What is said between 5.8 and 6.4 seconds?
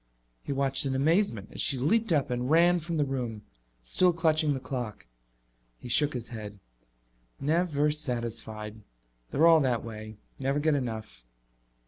shook his